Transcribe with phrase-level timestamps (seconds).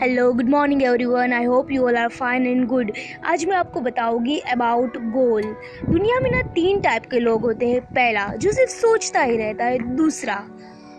[0.00, 2.92] Hello good morning everyone I hope you all are fine and good
[3.24, 5.42] आज मैं आपको बताऊँगी अबाउट गोल
[5.90, 7.80] दुनिया में ना तीन टाइप के लोग होते हैं.
[7.80, 9.96] पहला, जो सिर्फ़ सोचता ही रहता है.
[9.96, 10.34] दूसरा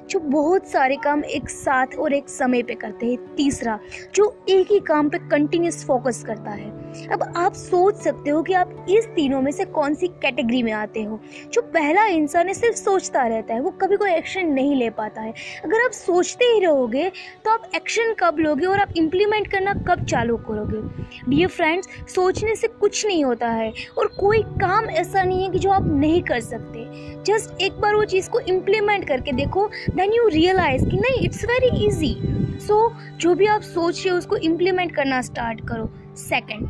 [0.10, 3.80] जो बहुत सारे काम एक साथ और एक समय पे करते हैं। तीसरा,
[4.16, 8.54] जो एक ही काम पे कंटिन्यूस फोकस करता है। अब आप सोच सकते हो कि
[8.54, 11.20] आप इस तीनों में से कौन सी कैटेगरी में आते हो।
[11.54, 15.22] जो पहला इंसान है, सिर्फ़ सोचता रहता है, वो कभी कोई एक्शन नहीं ले पाता
[15.22, 15.34] है।
[15.66, 17.12] अगर आप सोचते ही रहोगे
[17.46, 21.04] तो आप एक्शन कब लोगे और आप इम्प्लीमेंट करना कब चालू करोगे?
[21.30, 25.60] डियर फ्रेंड्स सोचने से कुछ नहीं होता है और कोई काम ऐसा नहीं है कि
[25.60, 26.88] जो आप नहीं कर सकते।
[27.24, 31.44] जस्ट एक बार वो चीज़ को इम्प्लीमेंट करके देखो देन यू रियलाइज़ कि नहीं इट्स
[31.46, 32.14] वेरी इजी
[32.60, 32.76] सो
[33.18, 35.90] जो भी आप सोच रहे हो उसको इम्प्लीमेंट करना स्टार्ट करो.
[36.18, 36.68] सेकेंड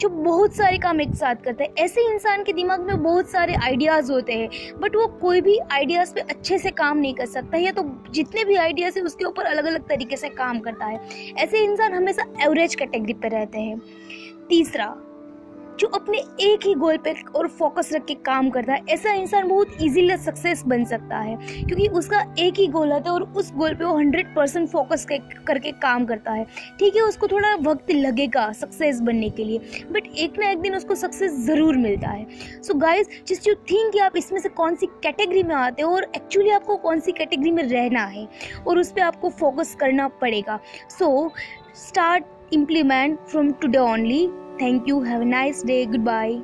[0.00, 3.54] जो बहुत सारे काम एक साथ करते हैं, ऐसे इंसान के दिमाग में बहुत सारे
[3.54, 7.58] आइडियाज़ होते हैं बट वो कोई भी आइडियाज़ पे अच्छे से काम नहीं कर सकता
[7.58, 11.00] या तो जितने भी आइडियाज़ है, उसके ऊपर अलग अलग तरीके से काम करता है.
[11.38, 13.78] ऐसे इंसान हमेशा एवरेज कैटेगरी पर रहते हैं.
[14.48, 14.86] तीसरा
[15.80, 19.48] जो अपने एक ही गोल पे और फोकस रख के काम करता है, ऐसा इंसान
[19.48, 23.52] बहुत इजीली सक्सेस बन सकता है। क्योंकि उसका एक ही गोल होता है और उस
[23.54, 25.06] गोल पे वो हंड्रेड परसेंट फोकस
[25.46, 26.44] करके काम करता है।
[26.78, 30.76] ठीक है, उसको थोड़ा वक्त लगेगा सक्सेस बनने के लिए बट एक ना एक दिन
[30.76, 32.26] उसको सक्सेस ज़रूर मिलता है।
[32.62, 35.94] सो गाइज़ जिस यू थिंक कि आप इसमें से कौन सी कैटेगरी में आते हो
[35.94, 38.26] और एक्चुअली आपको कौन सी कैटेगरी में रहना है
[38.66, 40.58] और उस पर आपको फोकस करना पड़ेगा।
[40.90, 41.30] So
[41.78, 44.22] start implement from today only
[44.60, 45.02] Thank you.
[45.02, 45.86] Have a nice day.
[45.86, 46.40] Goodbye.